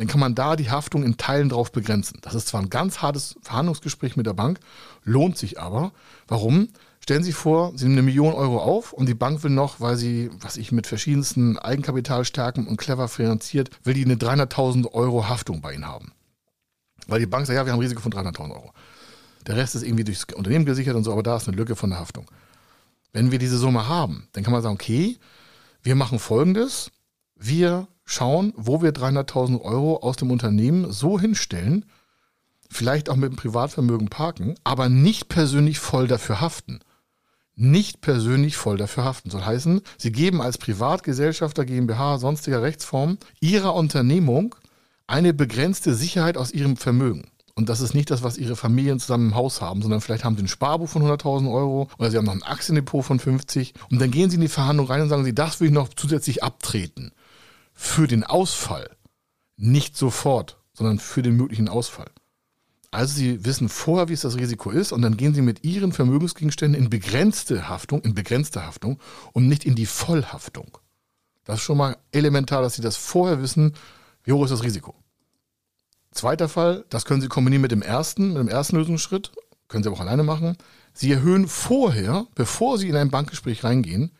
[0.00, 2.20] dann kann man da die Haftung in Teilen drauf begrenzen.
[2.22, 4.58] Das ist zwar ein ganz hartes Verhandlungsgespräch mit der Bank,
[5.04, 5.92] lohnt sich aber.
[6.26, 6.68] Warum?
[7.00, 9.96] Stellen Sie vor, Sie nehmen eine Million Euro auf und die Bank will noch, weil
[9.96, 15.60] sie, was ich mit verschiedensten Eigenkapitalstärken und clever finanziert, will die eine 300.000 Euro Haftung
[15.60, 16.12] bei Ihnen haben.
[17.06, 18.72] Weil die Bank sagt, ja, wir haben ein Risiko von 300.000 Euro.
[19.46, 21.90] Der Rest ist irgendwie durchs Unternehmen gesichert und so, aber da ist eine Lücke von
[21.90, 22.24] der Haftung.
[23.12, 25.18] Wenn wir diese Summe haben, dann kann man sagen, okay,
[25.82, 26.90] wir machen Folgendes.
[27.36, 31.84] Wir schauen, wo wir 300.000 Euro aus dem Unternehmen so hinstellen,
[32.68, 36.80] vielleicht auch mit dem Privatvermögen parken, aber nicht persönlich voll dafür haften
[37.60, 39.28] nicht persönlich voll dafür haften.
[39.28, 44.54] Soll heißen, Sie geben als Privatgesellschafter GmbH sonstiger Rechtsform Ihrer Unternehmung
[45.06, 47.28] eine begrenzte Sicherheit aus Ihrem Vermögen.
[47.54, 50.36] Und das ist nicht das, was Ihre Familien zusammen im Haus haben, sondern vielleicht haben
[50.36, 54.00] Sie ein Sparbuch von 100.000 Euro oder Sie haben noch ein Aktiendepot von 50 und
[54.00, 56.42] dann gehen Sie in die Verhandlung rein und sagen Sie, das will ich noch zusätzlich
[56.42, 57.12] abtreten.
[57.82, 58.96] Für den Ausfall
[59.56, 62.10] nicht sofort sondern für den möglichen Ausfall.
[62.90, 65.92] Also Sie wissen vorher, wie es das Risiko ist und dann gehen Sie mit Ihren
[65.92, 68.98] Vermögensgegenständen in begrenzte Haftung, in begrenzte Haftung
[69.32, 70.78] und nicht in die Vollhaftung.
[71.44, 73.74] Das ist schon mal elementar, dass Sie das vorher wissen,
[74.24, 74.94] wie hoch ist das Risiko.
[76.12, 79.32] Zweiter Fall, das können Sie kombinieren mit dem ersten, mit dem ersten Lösungsschritt,
[79.68, 80.56] können Sie auch alleine machen.
[80.94, 84.12] Sie erhöhen vorher, bevor Sie in ein Bankgespräch reingehen,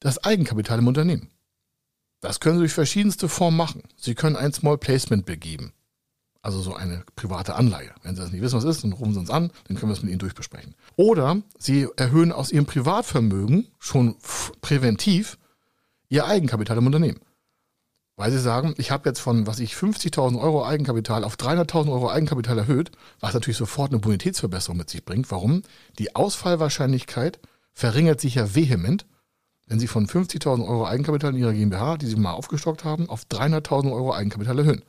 [0.00, 1.30] das Eigenkapital im Unternehmen.
[2.20, 3.82] Das können Sie durch verschiedenste Formen machen.
[3.96, 5.72] Sie können ein Small Placement begeben.
[6.40, 7.90] Also so eine private Anleihe.
[8.02, 9.96] Wenn Sie das nicht wissen, was ist, dann rufen Sie uns an, dann können wir
[9.96, 10.74] es mit Ihnen durchbesprechen.
[10.96, 14.16] Oder Sie erhöhen aus Ihrem Privatvermögen schon
[14.60, 15.38] präventiv
[16.08, 17.20] Ihr Eigenkapital im Unternehmen.
[18.16, 22.10] Weil Sie sagen, ich habe jetzt von, was ich, 50.000 Euro Eigenkapital auf 300.000 Euro
[22.10, 25.30] Eigenkapital erhöht, was natürlich sofort eine Bonitätsverbesserung mit sich bringt.
[25.30, 25.62] Warum?
[25.98, 27.38] Die Ausfallwahrscheinlichkeit
[27.72, 29.06] verringert sich ja vehement,
[29.68, 33.24] wenn Sie von 50.000 Euro Eigenkapital in Ihrer GmbH, die Sie mal aufgestockt haben, auf
[33.30, 34.82] 300.000 Euro Eigenkapital erhöhen.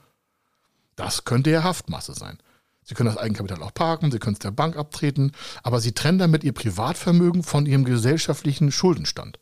[0.96, 2.40] Das könnte ja Haftmasse sein.
[2.84, 6.18] Sie können das Eigenkapital auch parken, Sie können es der Bank abtreten, aber Sie trennen
[6.18, 9.38] damit Ihr Privatvermögen von Ihrem gesellschaftlichen Schuldenstand.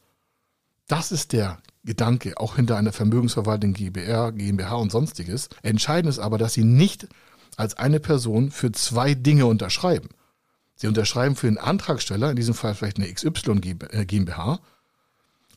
[0.88, 5.50] Das ist der Gedanke, auch hinter einer Vermögensverwaltung GBR, GmbH und sonstiges.
[5.62, 7.08] Entscheidend ist aber, dass Sie nicht
[7.56, 10.10] als eine Person für zwei Dinge unterschreiben.
[10.76, 13.62] Sie unterschreiben für den Antragsteller, in diesem Fall vielleicht eine XY
[14.06, 14.60] GmbH.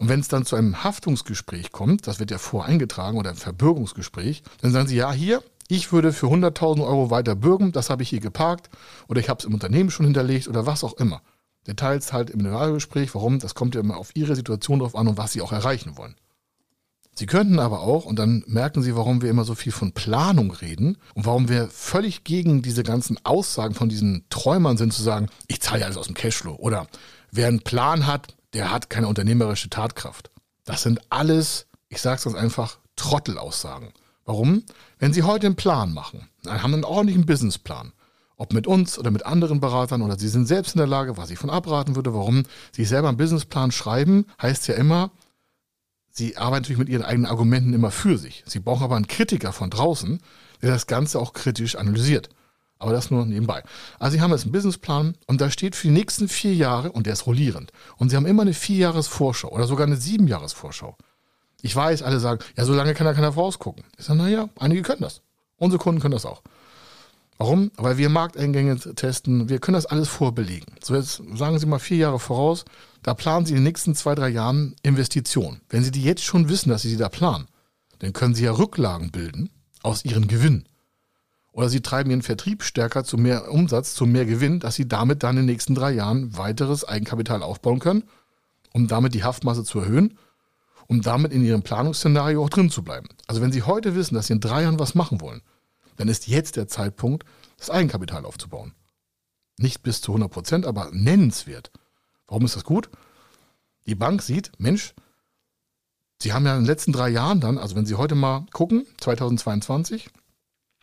[0.01, 4.43] Und wenn es dann zu einem Haftungsgespräch kommt, das wird ja voreingetragen oder ein Verbürgungsgespräch,
[4.63, 8.09] dann sagen Sie, ja, hier, ich würde für 100.000 Euro weiter bürgen, das habe ich
[8.09, 8.71] hier geparkt
[9.09, 11.21] oder ich habe es im Unternehmen schon hinterlegt oder was auch immer.
[11.67, 15.19] Details halt im Generalgespräch, warum, das kommt ja immer auf Ihre Situation drauf an und
[15.19, 16.15] was Sie auch erreichen wollen.
[17.15, 20.51] Sie könnten aber auch, und dann merken Sie, warum wir immer so viel von Planung
[20.51, 25.29] reden und warum wir völlig gegen diese ganzen Aussagen von diesen Träumern sind, zu sagen,
[25.47, 26.55] ich zahle alles aus dem Cashflow.
[26.55, 26.87] Oder
[27.31, 30.31] wer einen Plan hat, der hat keine unternehmerische Tatkraft.
[30.65, 33.93] Das sind alles, ich sage es ganz einfach, Trottelaussagen.
[34.25, 34.65] Warum?
[34.99, 37.93] Wenn Sie heute einen Plan machen, dann haben einen ordentlichen Businessplan,
[38.37, 41.31] ob mit uns oder mit anderen Beratern oder Sie sind selbst in der Lage, was
[41.31, 45.11] ich von abraten würde, warum Sie selber einen Businessplan schreiben, heißt ja immer,
[46.11, 48.45] Sie arbeiten natürlich mit Ihren eigenen Argumenten immer für sich.
[48.47, 50.21] Sie brauchen aber einen Kritiker von draußen,
[50.61, 52.29] der das Ganze auch kritisch analysiert.
[52.81, 53.63] Aber das nur nebenbei.
[53.99, 57.07] Also Sie haben jetzt einen Businessplan und da steht für die nächsten vier Jahre, und
[57.07, 60.97] der ist rollierend, und Sie haben immer eine Vierjahresvorschau oder sogar eine Siebenjahresvorschau.
[61.63, 63.85] Ich weiß, alle sagen, ja, so lange kann da keiner vorausgucken.
[63.99, 65.21] Ich sage, naja, einige können das.
[65.59, 66.43] Unsere Kunden können das auch.
[67.37, 67.71] Warum?
[67.77, 70.75] Weil wir Markteingänge testen, wir können das alles vorbelegen.
[70.83, 72.65] So jetzt sagen Sie mal vier Jahre voraus,
[73.03, 75.61] da planen Sie in den nächsten zwei, drei Jahren Investitionen.
[75.69, 77.47] Wenn Sie die jetzt schon wissen, dass Sie die da planen,
[78.01, 79.51] dann können Sie ja Rücklagen bilden
[79.83, 80.65] aus Ihren Gewinn.
[81.53, 85.23] Oder Sie treiben Ihren Vertrieb stärker zu mehr Umsatz, zu mehr Gewinn, dass Sie damit
[85.23, 88.05] dann in den nächsten drei Jahren weiteres Eigenkapital aufbauen können,
[88.73, 90.17] um damit die Haftmasse zu erhöhen
[90.91, 93.07] um damit in ihrem Planungsszenario auch drin zu bleiben.
[93.29, 95.41] Also wenn Sie heute wissen, dass Sie in drei Jahren was machen wollen,
[95.97, 97.25] dann ist jetzt der Zeitpunkt,
[97.59, 98.75] das Eigenkapital aufzubauen.
[99.57, 101.71] Nicht bis zu 100 Prozent, aber nennenswert.
[102.27, 102.91] Warum ist das gut?
[103.87, 104.95] Die Bank sieht, Mensch,
[106.19, 108.85] Sie haben ja in den letzten drei Jahren dann, also wenn Sie heute mal gucken,
[109.01, 110.11] 2022,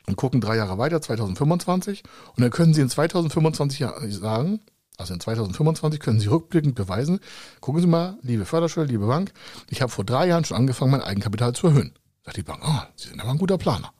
[0.07, 2.03] und gucken drei Jahre weiter, 2025,
[2.35, 4.61] und dann können Sie in 2025 sagen,
[4.97, 7.19] also in 2025 können Sie rückblickend beweisen,
[7.59, 9.31] gucken Sie mal, liebe Förderschule, liebe Bank,
[9.69, 11.93] ich habe vor drei Jahren schon angefangen, mein Eigenkapital zu erhöhen.
[12.23, 13.93] Sagt die Bank, oh, Sie sind aber ein guter Planer.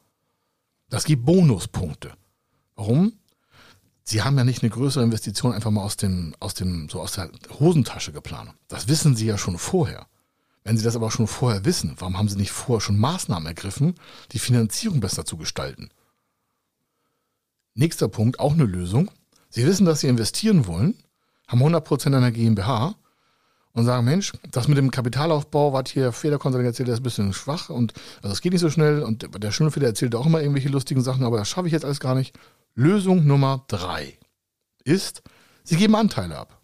[0.90, 2.14] Das gibt Bonuspunkte.
[2.76, 3.14] Warum?
[4.04, 7.12] Sie haben ja nicht eine größere Investition einfach mal aus dem, aus dem, so aus
[7.12, 8.54] der Hosentasche geplant.
[8.70, 10.08] Das wissen Sie ja schon vorher.
[10.68, 13.96] Wenn Sie das aber schon vorher wissen, warum haben Sie nicht vorher schon Maßnahmen ergriffen,
[14.34, 15.92] die Finanzierung besser zu gestalten?
[17.74, 19.10] Nächster Punkt, auch eine Lösung.
[19.48, 21.02] Sie wissen, dass Sie investieren wollen,
[21.48, 22.96] haben 100% einer GmbH
[23.72, 27.70] und sagen, Mensch, das mit dem Kapitalaufbau, was hier Federkonsulent erzählt, ist ein bisschen schwach
[27.70, 31.02] und also es geht nicht so schnell und der Schönfeder erzählt auch immer irgendwelche lustigen
[31.02, 32.38] Sachen, aber das schaffe ich jetzt alles gar nicht.
[32.76, 34.18] Lösung Nummer drei
[34.84, 35.24] ist,
[35.64, 36.57] Sie geben Anteile ab.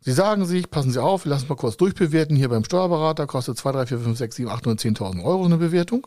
[0.00, 2.36] Sie sagen sich, passen Sie auf, wir lassen mal kurz durchbewerten.
[2.36, 5.58] Hier beim Steuerberater kostet 2, 3, 4, 5, 6, 7, 8, 9, 10.000 Euro eine
[5.58, 6.06] Bewertung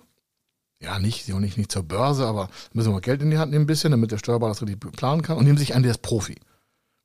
[0.83, 3.37] ja, nicht, sie auch nicht, nicht zur Börse, aber müssen wir mal Geld in die
[3.37, 5.83] Hand nehmen ein bisschen, damit der Steuerberater das richtig planen kann und nehmen sich einen,
[5.83, 6.35] der ist Profi,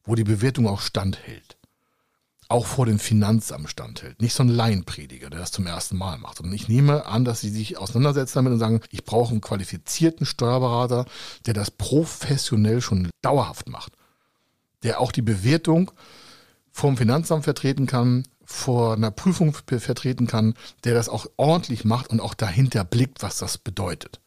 [0.05, 1.57] wo die Bewertung auch standhält.
[2.51, 4.23] Auch vor dem Finanzamt standhält.
[4.23, 6.41] Nicht so ein Laienprediger, der das zum ersten Mal macht.
[6.41, 10.25] Und ich nehme an, dass sie sich auseinandersetzen damit und sagen, ich brauche einen qualifizierten
[10.25, 11.05] Steuerberater,
[11.45, 13.93] der das professionell schon dauerhaft macht.
[14.83, 15.93] Der auch die Bewertung
[16.79, 22.21] vom Finanzamt vertreten kann, vor einer Prüfung vertreten kann, der das auch ordentlich macht und
[22.21, 24.21] auch dahinter blickt, was das bedeutet.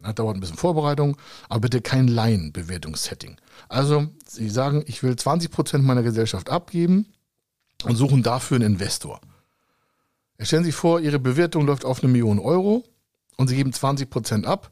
[0.00, 1.16] Das dauert ein bisschen Vorbereitung,
[1.48, 3.36] aber bitte kein Laienbewertungssetting.
[3.68, 7.06] Also, Sie sagen, ich will 20% meiner Gesellschaft abgeben
[7.84, 9.20] und suchen dafür einen Investor.
[10.40, 12.84] Stellen Sie sich vor, Ihre Bewertung läuft auf eine Million Euro
[13.36, 14.70] und Sie geben 20 Prozent ab,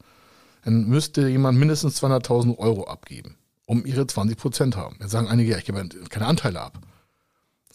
[0.64, 4.96] dann müsste jemand mindestens 200.000 Euro abgeben, um Ihre 20 Prozent haben.
[5.00, 6.80] Jetzt sagen einige, ja, ich gebe keine Anteile ab.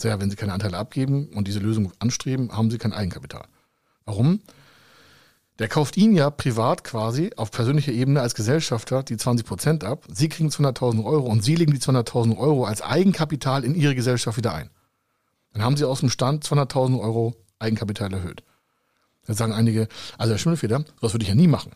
[0.01, 3.45] So, wenn Sie keine Anteile abgeben und diese Lösung anstreben, haben Sie kein Eigenkapital.
[4.05, 4.41] Warum?
[5.59, 10.07] Der kauft Ihnen ja privat quasi auf persönlicher Ebene als Gesellschafter die 20 Prozent ab.
[10.11, 14.37] Sie kriegen 200.000 Euro und Sie legen die 200.000 Euro als Eigenkapital in Ihre Gesellschaft
[14.37, 14.71] wieder ein.
[15.53, 18.41] Dann haben Sie aus dem Stand 200.000 Euro Eigenkapital erhöht.
[19.27, 19.87] Dann sagen einige,
[20.17, 21.73] also Herr Schimmelfeder, was würde ich ja nie machen.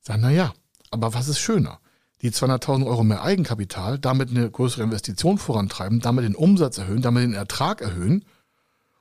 [0.00, 0.52] Sagen, na ja,
[0.90, 1.78] aber was ist schöner?
[2.22, 7.24] Die 200.000 Euro mehr Eigenkapital, damit eine größere Investition vorantreiben, damit den Umsatz erhöhen, damit
[7.24, 8.24] den Ertrag erhöhen,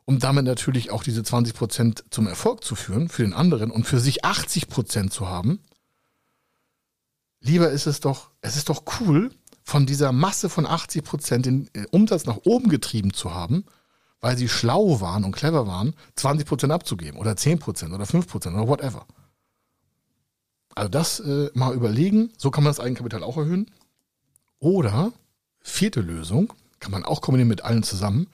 [0.06, 3.86] um damit natürlich auch diese 20 Prozent zum Erfolg zu führen für den anderen und
[3.86, 5.60] für sich 80 Prozent zu haben.
[7.40, 9.32] Lieber ist es doch, es ist doch cool,
[9.64, 13.66] von dieser Masse von 80 Prozent den äh, Umsatz nach oben getrieben zu haben,
[14.20, 18.28] weil sie schlau waren und clever waren, 20 Prozent abzugeben oder 10 Prozent oder 5
[18.28, 19.06] Prozent oder whatever.
[20.76, 23.70] Also das äh, mal überlegen, so kann man das Eigenkapital auch erhöhen.
[24.60, 25.12] Oder,
[25.60, 28.28] vierte Lösung, kann man auch kombinieren mit allen zusammen.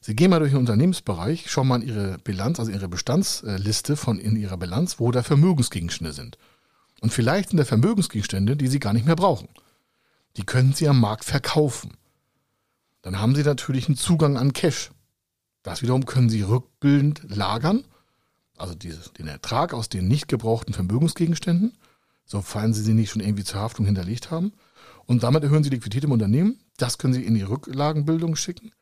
[0.00, 4.18] Sie gehen mal durch den Unternehmensbereich, schauen mal in Ihre Bilanz, also Ihre Bestandsliste von
[4.18, 6.38] in Ihrer Bilanz, wo da Vermögensgegenstände sind.
[7.00, 9.48] Und vielleicht sind da Vermögensgegenstände, die Sie gar nicht mehr brauchen.
[10.36, 11.92] Die können Sie am Markt verkaufen.
[13.02, 14.90] Dann haben Sie natürlich einen Zugang an Cash.
[15.62, 17.84] Das wiederum können Sie rückbildend lagern,
[18.56, 21.76] also dieses, den Ertrag aus den nicht gebrauchten Vermögensgegenständen,
[22.24, 24.52] sofern Sie sie nicht schon irgendwie zur Haftung hinterlegt haben.
[25.06, 26.58] Und damit erhöhen Sie Liquidität im Unternehmen.
[26.76, 28.72] Das können Sie in die Rücklagenbildung schicken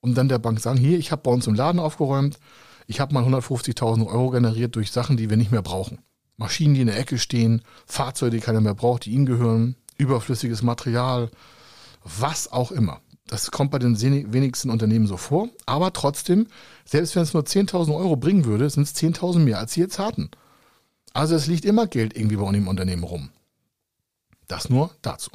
[0.00, 2.38] und dann der Bank sagen, hier, ich habe bei uns im Laden aufgeräumt,
[2.86, 5.98] ich habe mal 150.000 Euro generiert durch Sachen, die wir nicht mehr brauchen.
[6.36, 10.62] Maschinen, die in der Ecke stehen, Fahrzeuge, die keiner mehr braucht, die Ihnen gehören, überflüssiges
[10.62, 11.30] Material,
[12.02, 13.00] was auch immer.
[13.26, 15.48] Das kommt bei den wenigsten Unternehmen so vor.
[15.66, 16.48] Aber trotzdem,
[16.84, 19.98] selbst wenn es nur 10.000 Euro bringen würde, sind es 10.000 mehr, als sie jetzt
[19.98, 20.30] hatten.
[21.12, 23.30] Also es liegt immer Geld irgendwie bei dem Unternehmen rum.
[24.48, 25.30] Das nur dazu.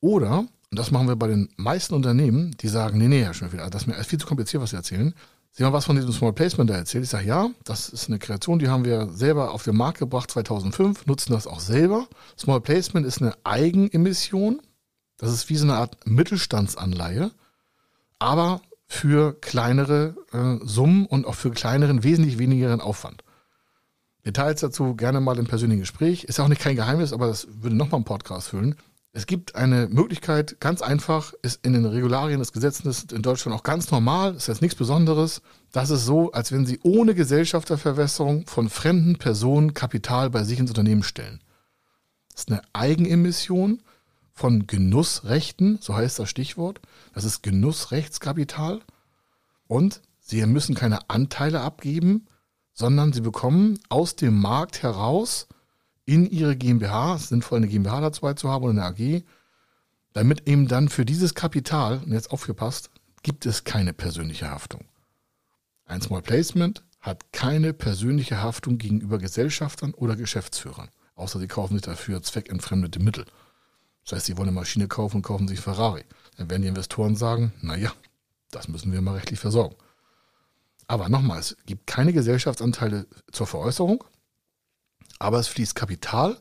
[0.00, 3.74] Oder, und das machen wir bei den meisten Unternehmen, die sagen, nee, nee, Herr Schönfeld,
[3.74, 5.14] das ist mir viel zu kompliziert, was Sie erzählen.
[5.54, 7.04] Sie haben was von diesem Small Placement da erzählt.
[7.04, 10.30] Ich sage, ja, das ist eine Kreation, die haben wir selber auf den Markt gebracht
[10.30, 12.08] 2005, nutzen das auch selber.
[12.38, 14.62] Small Placement ist eine Eigenemission,
[15.22, 17.30] das ist wie so eine Art Mittelstandsanleihe,
[18.18, 23.22] aber für kleinere äh, Summen und auch für kleineren, wesentlich wenigeren Aufwand.
[24.26, 26.24] Details dazu gerne mal im persönlichen Gespräch.
[26.24, 28.74] Ist auch nicht kein Geheimnis, aber das würde nochmal einen Podcast füllen.
[29.12, 33.62] Es gibt eine Möglichkeit, ganz einfach, ist in den Regularien des Gesetzes in Deutschland auch
[33.62, 35.40] ganz normal, ist jetzt nichts Besonderes.
[35.70, 40.70] Das ist so, als wenn Sie ohne Gesellschafterverwässerung von fremden Personen Kapital bei sich ins
[40.70, 41.40] Unternehmen stellen.
[42.32, 43.82] Das ist eine Eigenemission
[44.32, 46.80] von Genussrechten, so heißt das Stichwort.
[47.14, 48.80] Das ist Genussrechtskapital.
[49.66, 52.26] Und Sie müssen keine Anteile abgeben,
[52.72, 55.48] sondern Sie bekommen aus dem Markt heraus
[56.04, 59.24] in Ihre GmbH, sinnvoll eine GmbH dazu zu haben oder eine AG,
[60.12, 62.90] damit eben dann für dieses Kapital, und jetzt aufgepasst,
[63.22, 64.84] gibt es keine persönliche Haftung.
[65.84, 71.82] Ein Small Placement hat keine persönliche Haftung gegenüber Gesellschaftern oder Geschäftsführern, außer sie kaufen sich
[71.82, 73.26] dafür zweckentfremdete Mittel.
[74.04, 76.04] Das heißt, sie wollen eine Maschine kaufen und kaufen sich Ferrari.
[76.36, 77.92] Dann werden die Investoren sagen, naja,
[78.50, 79.76] das müssen wir mal rechtlich versorgen.
[80.86, 84.04] Aber nochmal, es gibt keine Gesellschaftsanteile zur Veräußerung,
[85.18, 86.38] aber es fließt Kapital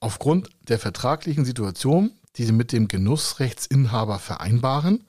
[0.00, 5.04] aufgrund der vertraglichen Situation, die Sie mit dem Genussrechtsinhaber vereinbaren.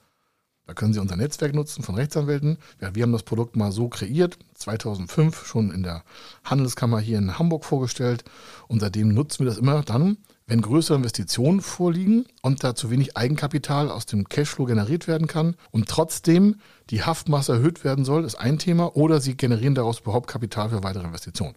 [0.65, 2.57] Da können Sie unser Netzwerk nutzen von Rechtsanwälten.
[2.79, 6.03] Ja, wir haben das Produkt mal so kreiert, 2005 schon in der
[6.43, 8.23] Handelskammer hier in Hamburg vorgestellt
[8.67, 13.15] und seitdem nutzen wir das immer dann, wenn größere Investitionen vorliegen und da zu wenig
[13.15, 16.57] Eigenkapital aus dem Cashflow generiert werden kann und trotzdem
[16.89, 20.83] die Haftmasse erhöht werden soll, ist ein Thema, oder sie generieren daraus überhaupt Kapital für
[20.83, 21.55] weitere Investitionen.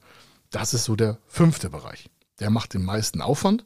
[0.51, 2.09] Das ist so der fünfte Bereich.
[2.39, 3.65] Der macht den meisten Aufwand,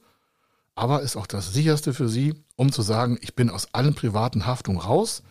[0.74, 4.46] aber ist auch das sicherste für Sie, um zu sagen, ich bin aus allen privaten
[4.46, 5.22] Haftungen raus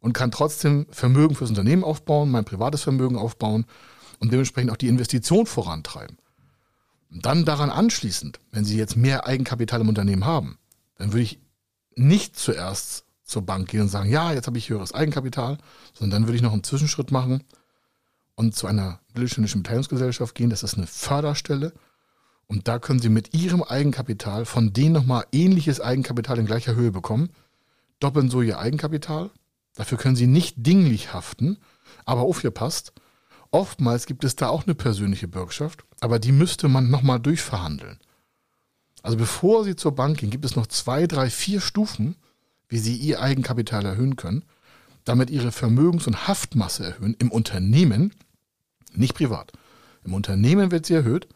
[0.00, 3.66] und kann trotzdem Vermögen fürs Unternehmen aufbauen, mein privates Vermögen aufbauen
[4.20, 6.16] und dementsprechend auch die Investition vorantreiben.
[7.10, 10.58] Dann daran anschließend, wenn Sie jetzt mehr Eigenkapital im Unternehmen haben,
[10.96, 11.40] dann würde ich
[11.94, 15.58] nicht zuerst zur Bank gehen und sagen, ja, jetzt habe ich höheres Eigenkapital,
[15.94, 17.44] sondern dann würde ich noch einen Zwischenschritt machen
[18.34, 20.50] und zu einer mittelständischen Beteiligungsgesellschaft gehen.
[20.50, 21.72] Das ist eine Förderstelle.
[22.46, 26.90] Und da können Sie mit Ihrem Eigenkapital von denen nochmal ähnliches Eigenkapital in gleicher Höhe
[26.90, 27.30] bekommen.
[28.00, 29.30] Doppeln so Ihr Eigenkapital.
[29.74, 31.58] Dafür können Sie nicht dinglich haften.
[32.06, 32.92] Aber aufgepasst,
[33.50, 37.98] Oftmals gibt es da auch eine persönliche Bürgschaft, aber die müsste man nochmal durchverhandeln.
[39.02, 42.16] Also bevor Sie zur Bank gehen, gibt es noch zwei, drei, vier Stufen,
[42.68, 44.44] wie Sie Ihr Eigenkapital erhöhen können,
[45.04, 48.12] damit Ihre Vermögens- und Haftmasse erhöhen im Unternehmen,
[48.92, 49.52] nicht privat.
[50.04, 51.28] Im Unternehmen wird sie erhöht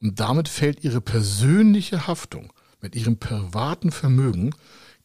[0.00, 4.54] Und damit fällt ihre persönliche Haftung mit ihrem privaten Vermögen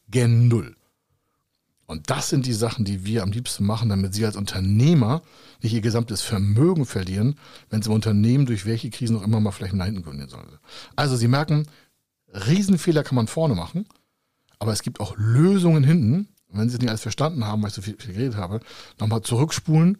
[0.08, 0.74] gen Null.
[1.88, 5.22] Und das sind die Sachen, die wir am liebsten machen, damit Sie als Unternehmer
[5.62, 7.36] nicht Ihr gesamtes Vermögen verlieren,
[7.70, 10.58] wenn Sie im Unternehmen durch welche Krisen auch immer mal vielleicht nach hinten gehen sollen.
[10.96, 11.66] Also Sie merken,
[12.28, 13.86] Riesenfehler kann man vorne machen,
[14.58, 16.28] aber es gibt auch Lösungen hinten.
[16.50, 18.60] Wenn Sie es nicht alles verstanden haben, weil ich so viel, viel geredet habe,
[19.00, 19.96] nochmal zurückspulen,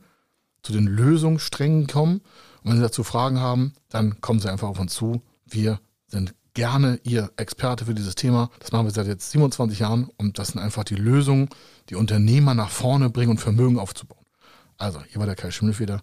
[0.62, 2.20] zu den Lösungssträngen kommen.
[2.62, 5.22] Und wenn Sie dazu Fragen haben, dann kommen Sie einfach auf uns zu.
[5.46, 8.50] Wir sind gerne Ihr Experte für dieses Thema.
[8.58, 11.48] Das machen wir seit jetzt 27 Jahren und das sind einfach die Lösungen,
[11.88, 14.26] die Unternehmer nach vorne bringen und Vermögen aufzubauen.
[14.76, 16.02] Also, hier war der Kai Schimmelfeder.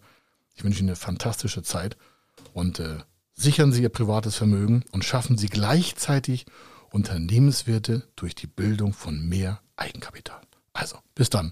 [0.53, 1.97] Ich wünsche Ihnen eine fantastische Zeit
[2.53, 2.99] und äh,
[3.33, 6.45] sichern Sie Ihr privates Vermögen und schaffen Sie gleichzeitig
[6.89, 10.39] Unternehmenswerte durch die Bildung von mehr Eigenkapital.
[10.71, 11.51] Also, bis dann